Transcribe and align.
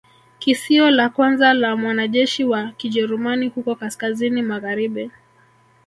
Kisio 0.39 0.91
la 0.91 1.09
kwanza 1.09 1.53
la 1.53 1.75
mwanajeshi 1.77 2.43
wa 2.43 2.71
Kijerumani 2.71 3.47
huko 3.47 3.75
kaskazini 3.75 4.41
magharibi 4.41 5.11